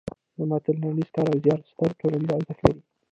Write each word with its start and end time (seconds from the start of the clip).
د 0.35 0.39
متن 0.49 0.75
لنډیز 0.81 1.09
کار 1.15 1.27
او 1.31 1.37
زیار 1.43 1.59
ستر 1.71 1.89
ټولنیز 1.99 2.29
ارزښت 2.35 2.61
لري. 2.63 2.81